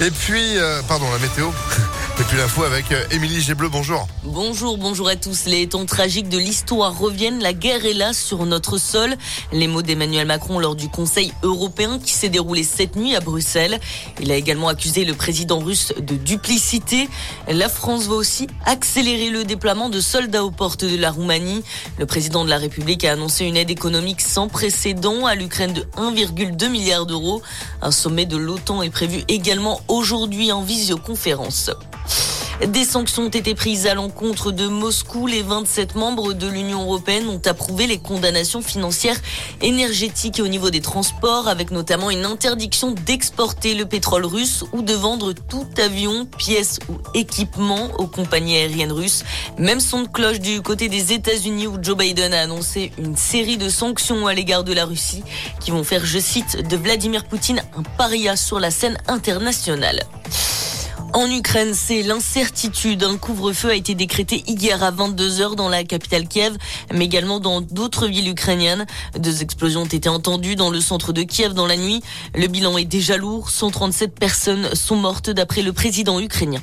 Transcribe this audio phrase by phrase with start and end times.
[0.00, 1.50] Et puis, euh, pardon, la météo.
[2.20, 4.08] Et puis l'info avec euh, Émilie Gébleu, bonjour.
[4.24, 5.44] Bonjour, bonjour à tous.
[5.44, 7.40] Les temps tragiques de l'histoire reviennent.
[7.40, 9.14] La guerre est là sur notre sol.
[9.52, 13.78] Les mots d'Emmanuel Macron lors du Conseil européen qui s'est déroulé cette nuit à Bruxelles.
[14.20, 17.08] Il a également accusé le président russe de duplicité.
[17.46, 21.62] La France va aussi accélérer le déploiement de soldats aux portes de la Roumanie.
[22.00, 25.82] Le président de la République a annoncé une aide économique sans précédent à l'Ukraine de
[25.96, 27.42] 1,2 milliard d'euros.
[27.80, 31.70] Un sommet de l'OTAN est prévu également aujourd'hui en visioconférence.
[32.66, 35.28] Des sanctions ont été prises à l'encontre de Moscou.
[35.28, 39.18] Les 27 membres de l'Union européenne ont approuvé les condamnations financières
[39.62, 44.82] énergétiques et au niveau des transports, avec notamment une interdiction d'exporter le pétrole russe ou
[44.82, 49.22] de vendre tout avion, pièces ou équipement aux compagnies aériennes russes.
[49.56, 53.56] Même son de cloche du côté des États-Unis où Joe Biden a annoncé une série
[53.56, 55.22] de sanctions à l'égard de la Russie
[55.60, 60.02] qui vont faire, je cite, de Vladimir Poutine un paria sur la scène internationale.
[61.14, 63.02] En Ukraine, c'est l'incertitude.
[63.02, 66.56] Un couvre-feu a été décrété hier à 22 h dans la capitale Kiev,
[66.92, 68.86] mais également dans d'autres villes ukrainiennes.
[69.18, 72.02] Deux explosions ont été entendues dans le centre de Kiev dans la nuit.
[72.34, 73.50] Le bilan est déjà lourd.
[73.50, 76.60] 137 personnes sont mortes d'après le président ukrainien.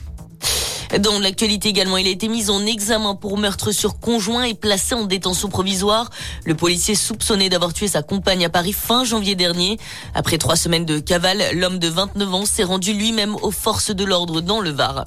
[0.99, 4.95] Dans l'actualité également, il a été mis en examen pour meurtre sur conjoint et placé
[4.95, 6.09] en détention provisoire.
[6.45, 9.77] Le policier soupçonné d'avoir tué sa compagne à Paris fin janvier dernier.
[10.13, 14.05] Après trois semaines de cavale, l'homme de 29 ans s'est rendu lui-même aux forces de
[14.05, 15.05] l'ordre dans le Var.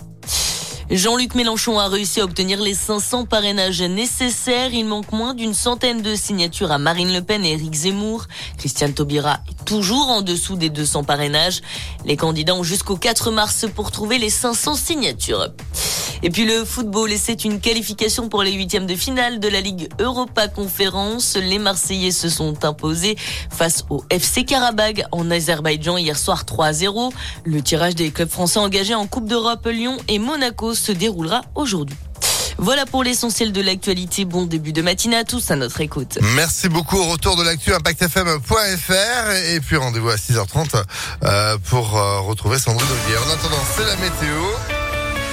[0.90, 4.72] Jean-Luc Mélenchon a réussi à obtenir les 500 parrainages nécessaires.
[4.72, 8.24] Il manque moins d'une centaine de signatures à Marine Le Pen et Éric Zemmour.
[8.56, 11.60] Christiane Taubira est toujours en dessous des 200 parrainages.
[12.06, 15.48] Les candidats ont jusqu'au 4 mars pour trouver les 500 signatures.
[16.22, 19.60] Et puis le football, et c'est une qualification pour les huitièmes de finale de la
[19.60, 21.36] Ligue Europa Conférence.
[21.36, 23.16] Les Marseillais se sont imposés
[23.50, 27.12] face au FC Karabag en Azerbaïdjan hier soir 3-0.
[27.44, 31.96] Le tirage des clubs français engagés en Coupe d'Europe, Lyon et Monaco se déroulera aujourd'hui.
[32.58, 34.24] Voilà pour l'essentiel de l'actualité.
[34.24, 36.18] Bon début de matinée à tous à notre écoute.
[36.34, 36.98] Merci beaucoup.
[36.98, 40.82] Au retour de l'actu impactfm.fr et puis rendez-vous à 6h30
[41.22, 43.16] euh, pour euh, retrouver Sandrine Ollier.
[43.18, 44.77] En attendant, c'est la météo.